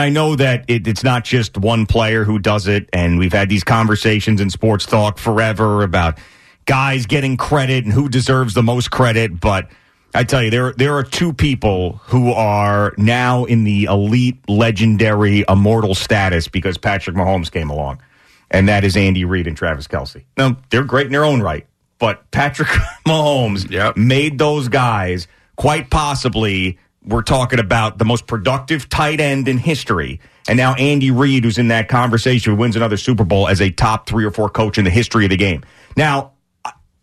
[0.00, 3.48] I know that it, it's not just one player who does it, and we've had
[3.48, 6.18] these conversations in sports talk forever about
[6.66, 9.38] guys getting credit and who deserves the most credit.
[9.40, 9.68] But
[10.14, 15.44] I tell you, there there are two people who are now in the elite, legendary,
[15.48, 18.02] immortal status because Patrick Mahomes came along,
[18.50, 20.24] and that is Andy Reid and Travis Kelce.
[20.36, 21.66] Now they're great in their own right,
[21.98, 22.68] but Patrick
[23.06, 23.96] Mahomes Yep.
[23.96, 25.26] made those guys
[25.56, 26.78] quite possibly.
[27.04, 30.20] We're talking about the most productive tight end in history.
[30.48, 33.70] And now Andy Reid, who's in that conversation, who wins another Super Bowl as a
[33.70, 35.62] top three or four coach in the history of the game.
[35.96, 36.32] Now,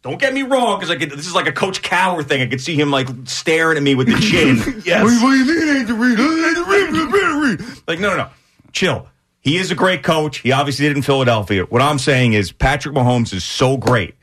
[0.04, 2.42] don't get me wrong, because this is like a Coach Cowher thing.
[2.42, 4.82] I could see him like staring at me with the chin.
[4.86, 5.04] Yes.
[5.04, 6.20] What, do you mean, Andy Reid?
[6.20, 7.82] Andy Reid.
[7.88, 8.30] Like, no, no, no.
[8.72, 9.08] Chill.
[9.42, 10.38] He is a great coach.
[10.38, 11.64] He obviously did in Philadelphia.
[11.64, 14.16] What I'm saying is Patrick Mahomes is so great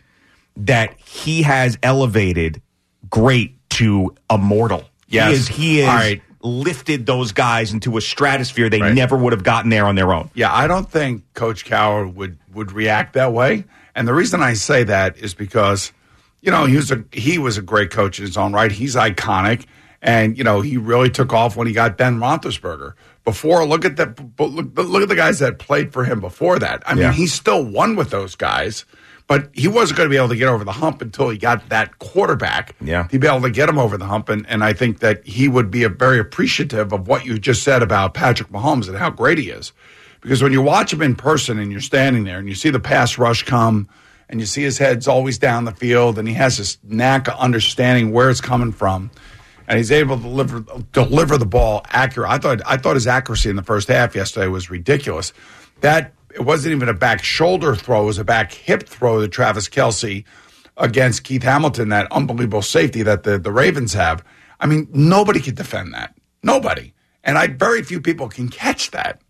[0.56, 2.62] that he has elevated
[3.10, 4.84] great to immortal.
[5.14, 5.30] Yes.
[5.30, 6.22] He is, he is All right.
[6.42, 8.94] lifted those guys into a stratosphere they Right.
[8.94, 10.30] never would have gotten there on their own.
[10.34, 13.64] Yeah, I don't think Coach Cowher would would react that way.
[13.96, 15.92] And the reason I say that is because,
[16.42, 18.70] you know, he was a he was a great coach in his own right.
[18.72, 19.64] He's iconic,
[20.02, 22.92] and you know he really took off when he got Ben Roethlisberger.
[23.24, 24.18] Before, look at that.
[24.38, 26.82] Look, look at the guys that played for him before that.
[26.86, 27.12] I mean, Yeah.
[27.12, 28.84] he still won with those guys,
[29.26, 31.68] but he wasn't going to be able to get over the hump until he got
[31.70, 32.74] that quarterback.
[32.80, 33.08] Yeah.
[33.10, 35.48] he'd be able to get him over the hump, and, and I think that he
[35.48, 39.10] would be a very appreciative of what you just said about Patrick Mahomes and how
[39.10, 39.72] great he is.
[40.20, 42.80] Because when you watch him in person and you're standing there and you see the
[42.80, 43.88] pass rush come
[44.28, 47.34] and you see his head's always down the field and he has this knack of
[47.34, 49.10] understanding where it's coming from
[49.68, 52.30] and he's able to deliver deliver the ball accurate.
[52.30, 55.34] I thought I thought his accuracy in the first half yesterday was ridiculous.
[55.80, 59.28] That it wasn't even a back shoulder throw, it was a back hip throw to
[59.28, 60.24] Travis Kelce
[60.76, 64.24] against Keith Hamilton, that unbelievable safety that the, the Ravens have.
[64.60, 66.14] I mean, nobody could defend that.
[66.42, 66.92] Nobody.
[67.22, 69.20] And I very few people can catch that.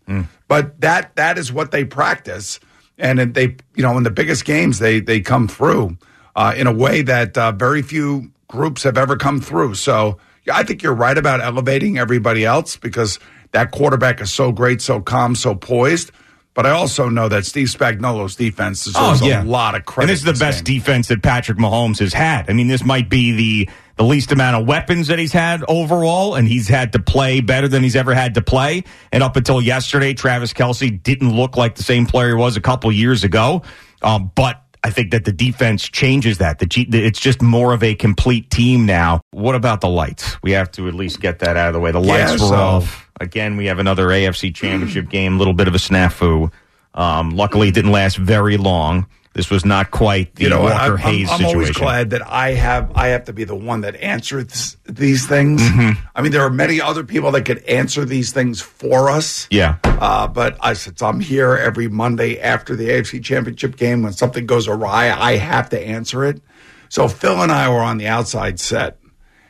[0.47, 2.59] But that that is what they practice.
[2.97, 5.97] And they, you know, in the biggest games, they they come through
[6.35, 9.75] uh, in a way that uh, very few groups have ever come through.
[9.75, 10.17] So
[10.51, 13.19] I think you're right about elevating everybody else because
[13.51, 16.11] that quarterback is so great, so calm, so poised.
[16.55, 19.99] But I also know that Steve Spagnuolo's defense deserves a lot of credit.
[19.99, 20.79] Oh, And this is the best game.
[20.79, 22.49] defense that Patrick Mahomes has had.
[22.49, 26.35] I mean, this might be the the least amount of weapons that he's had overall,
[26.35, 28.83] and he's had to play better than he's ever had to play.
[29.11, 32.61] And up until yesterday, Travis Kelce didn't look like the same player he was a
[32.61, 33.61] couple years ago.
[34.01, 36.59] Um, but I think that the defense changes that.
[36.59, 39.19] The G- it's just more of a complete team now.
[39.31, 40.37] What about the lights?
[40.43, 41.91] We have to at least get that out of the way.
[41.91, 43.09] The lights Yeah, were so- off.
[43.19, 46.51] Again, we have another AFC championship game, a little bit of a snafu.
[46.93, 49.07] Um, luckily, it didn't last very long.
[49.35, 51.55] This was not quite the you know, Walker I'm, I'm- Hayes I'm situation.
[51.57, 55.61] always glad that I have I have to be the one that answers these things.
[55.61, 56.07] Mm-hmm.
[56.15, 59.47] I mean, there are many other people that could answer these things for us.
[59.51, 59.75] Yeah.
[59.83, 64.45] Uh, but I, since I'm here every Monday after the AFC Championship game, when something
[64.45, 66.41] goes awry, I have to answer it.
[66.87, 68.99] So Phil and I were on the outside set.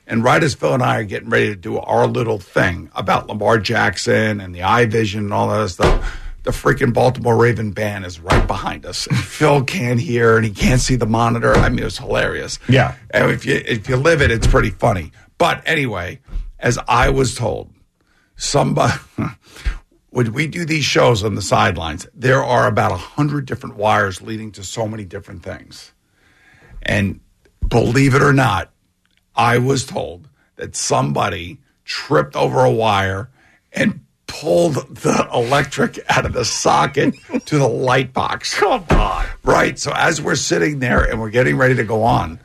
[0.07, 3.27] And right as Phil and I are getting ready to do our little thing about
[3.27, 8.05] Lamar Jackson and the eye vision and all that stuff, the freaking Baltimore Raven band
[8.05, 9.07] is right behind us.
[9.07, 11.55] And Phil can't hear and he can't see the monitor.
[11.55, 12.59] I mean, it was hilarious.
[12.69, 12.95] Yeah.
[13.09, 15.11] And if you if you live it, it's pretty funny.
[15.37, 16.21] But anyway,
[16.59, 17.73] as I was told,
[18.37, 18.93] somebody
[20.11, 24.21] when we do these shows on the sidelines, there are about a hundred different wires
[24.21, 25.93] leading to so many different things.
[26.83, 27.19] And
[27.67, 28.71] believe it or not,
[29.35, 33.31] I was told that somebody tripped over a wire
[33.73, 34.04] and
[34.41, 37.15] pulled the electric out of the socket
[37.45, 38.53] to the light box.
[38.59, 39.25] Come on.
[39.43, 39.79] Right.
[39.79, 42.39] So as we're sitting there and we're getting ready to go on,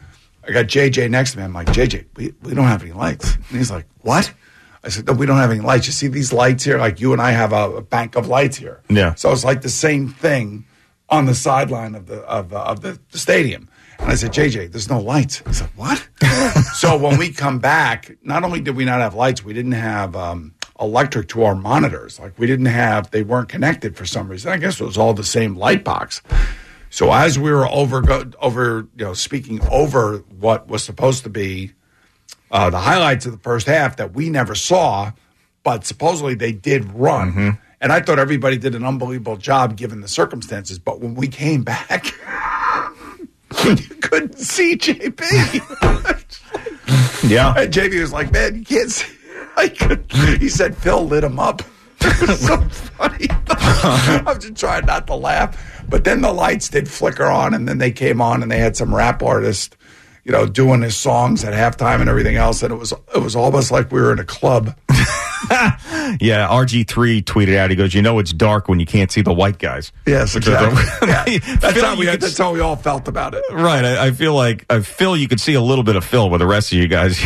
[0.47, 1.45] I got JJ next to me.
[1.45, 3.35] I'm like, JJ, we, we don't have any lights.
[3.35, 4.33] And he's like, what?
[4.83, 5.87] I said, no, we don't have any lights.
[5.87, 6.79] You see these lights here?
[6.79, 8.83] Like you and I have a, a bank of lights here.
[8.89, 9.15] Yeah.
[9.15, 10.65] So it's like the same thing
[11.09, 13.69] on the sideline of the of, uh, of the, the stadium.
[13.99, 15.43] And I said, JJ, there's no lights.
[15.47, 16.09] He said, what?
[16.75, 20.17] so when we come back, not only did we not have lights, we didn't have
[20.17, 22.19] um, electric to our monitors.
[22.19, 24.53] Like we didn't have, they weren't connected for some reason.
[24.53, 26.23] I guess it was all the same light box.
[26.91, 28.03] So as we were over,
[28.41, 31.73] over, you know, speaking over what was supposed to be
[32.51, 35.13] uh, the highlights of the first half that we never saw,
[35.63, 37.59] but supposedly they did run.
[37.81, 40.79] And I thought everybody did an unbelievable job given the circumstances.
[40.79, 42.07] But when we came back,
[43.65, 46.17] you couldn't see JP.
[47.25, 47.55] Yeah.
[47.57, 49.17] and JP was like, "Man, you can't see."
[49.61, 50.05] I could.
[50.41, 51.63] He said Phil lit him up.
[52.03, 52.57] It was so
[52.97, 53.27] funny.
[53.51, 55.83] I'm just trying not to laugh.
[55.89, 58.75] But then the lights did flicker on, and then they came on, and they had
[58.77, 59.77] some rap artist,
[60.25, 63.37] you know, doing his songs at halftime and everything else, and it was it was
[63.37, 64.75] almost like we were in a club.
[66.21, 67.71] Yeah, RG3 tweeted out.
[67.71, 70.47] He goes, "You know it's dark when you can't see the white guys." Yes, Which
[70.47, 71.09] is a- exactly.
[71.09, 71.57] Yeah.
[71.57, 73.43] That's, how we, could that's how we all felt about it.
[73.51, 73.85] Right.
[73.85, 75.17] I, I feel like uh, Phil.
[75.17, 77.19] You could see a little bit of Phil, with the rest of you guys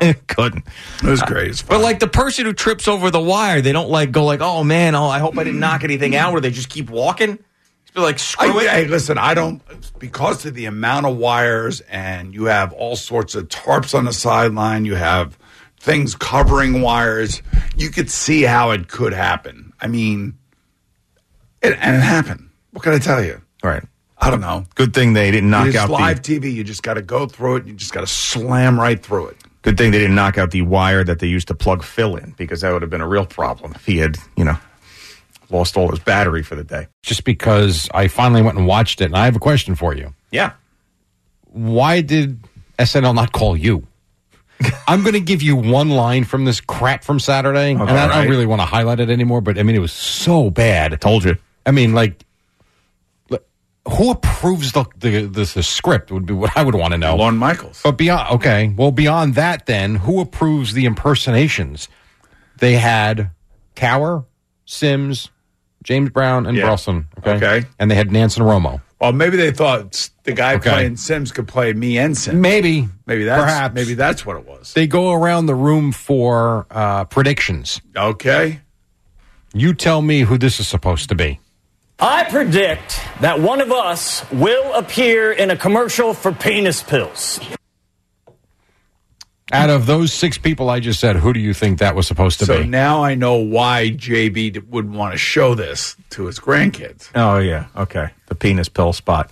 [0.26, 0.64] couldn't.
[1.02, 1.62] It was great.
[1.68, 4.64] But like the person who trips over the wire, they don't like go like, "Oh
[4.64, 7.36] man, oh I hope I didn't knock anything out," or they just keep walking.
[7.84, 9.62] Just be like, "Screw I, it." hey, listen, I don't
[9.98, 14.12] because of the amount of wires, and you have all sorts of tarps on the
[14.12, 14.84] sideline.
[14.84, 15.38] You have
[15.80, 17.42] things covering wires.
[17.76, 19.72] You could see how it could happen.
[19.80, 20.38] I mean,
[21.62, 22.50] it, and it happened.
[22.72, 23.40] What can I tell you?
[23.62, 23.84] right.
[24.20, 24.64] I don't know.
[24.74, 26.40] Good thing they didn't knock It's out live the.
[26.40, 26.52] TV.
[26.52, 27.66] You just got to go through it.
[27.66, 29.36] You just got to slam right through it.
[29.68, 32.30] Good thing they didn't knock out the wire that they used to plug Phil in
[32.38, 34.56] because that would have been a real problem if he had, you know,
[35.50, 36.86] lost all his battery for the day.
[37.02, 40.14] Just because I finally went and watched it, and I have a question for you.
[40.30, 40.52] Yeah.
[41.50, 42.40] Why did
[42.78, 43.86] SNL not call you?
[44.88, 48.22] I'm going to give you one line from this crap from Saturday, and I right.
[48.22, 49.42] don't really want to highlight it anymore.
[49.42, 50.94] But I mean, it was so bad.
[50.94, 51.36] I Told you.
[51.66, 52.24] I mean, like,
[53.90, 57.16] who approves the the, the, the script would be what I would want to know.
[57.16, 57.80] Lorne Michaels.
[57.82, 61.88] But beyond, okay, well, beyond that, then who approves the impersonations?
[62.58, 63.30] They had
[63.76, 64.24] Cowher,
[64.64, 65.30] Simms,
[65.82, 66.64] James Brown, and Yeah.
[66.64, 67.06] Burleson.
[67.18, 67.32] Okay?
[67.36, 67.66] Okay.
[67.78, 68.82] and they had Nantz and Romo.
[69.00, 70.70] Well, maybe they thought the guy Okay.
[70.70, 72.36] playing Simms could play me and Simms.
[72.40, 74.74] Maybe, Maybe that's perhaps maybe that's what it was.
[74.74, 77.80] they go around the room for uh, predictions.
[77.96, 78.60] Okay.
[79.54, 81.38] You tell me who this is supposed to be.
[82.00, 87.40] I predict that one of us will appear in a commercial for penis pills.
[89.50, 92.38] Out of those six people I just said, who do you think that was supposed
[92.40, 92.68] to So be?
[92.68, 97.08] now I know why JB would want to show this to his grandkids.
[97.14, 98.10] Oh yeah, okay.
[98.26, 99.30] The penis pill spot.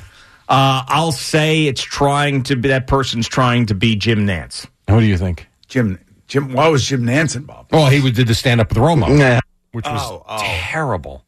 [0.49, 4.67] Uh, I'll say it's trying to be that person's trying to be Jim Nantz.
[4.89, 5.47] who do you think?
[5.69, 5.99] Jim,
[6.29, 7.71] Jim, why was Jim Nantz involved?
[7.73, 9.41] Well, he was- did the stand up with Romo, Yeah.
[9.73, 10.39] which was Oh, oh.
[10.41, 11.25] terrible,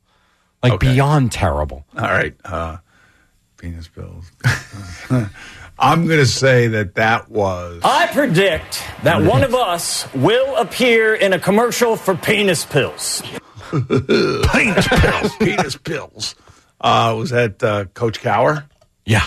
[0.62, 0.93] like Okay.
[0.93, 1.84] beyond terrible.
[1.96, 2.78] All right, uh,
[3.56, 4.31] penis pills.
[5.81, 11.14] I'm going to say that that was I predict that one of us will appear
[11.14, 13.22] in a commercial for penis pills.
[13.70, 15.37] penis pills.
[15.37, 16.34] penis pills.
[16.81, 18.64] Uh, was that uh, Coach Cowher?
[19.06, 19.25] Yeah.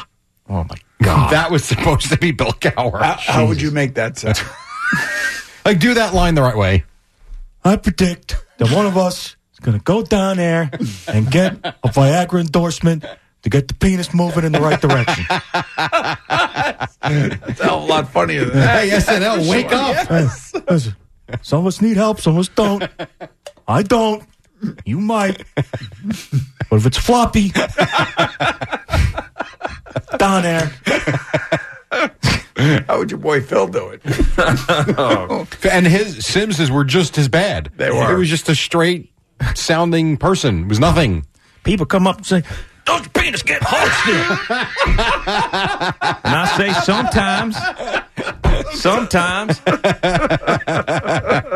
[0.49, 1.31] Oh my god.
[1.31, 3.01] That was supposed to be Bill Cowher.
[3.01, 4.41] How, how would you make that sound?
[5.65, 6.83] like, do that line the right way.
[7.63, 10.69] I predict that one of us is going to go down there
[11.07, 13.05] and get a Viagra endorsement
[13.43, 15.25] to get the penis moving in the right direction.
[17.03, 18.87] It's a hell of a lot funnier than that.
[18.87, 20.09] Hey, SNL, wake up.
[20.69, 20.95] Listen,
[21.41, 22.83] some of us need help, some of us don't.
[23.67, 24.23] I don't.
[24.85, 25.43] You might.
[25.55, 27.51] But if it's floppy,
[30.17, 30.71] down there.
[32.87, 34.01] How would your boy Phil do it?
[34.97, 35.47] Oh.
[35.69, 37.69] And his Simms's were just as bad.
[37.77, 38.13] They were.
[38.13, 39.10] It was just a straight
[39.55, 40.63] sounding person.
[40.63, 41.25] It was nothing.
[41.63, 42.43] People come up and say,
[42.85, 44.31] Those penis get hard still.
[46.23, 47.55] and I say, Sometimes.
[48.79, 49.59] Sometimes.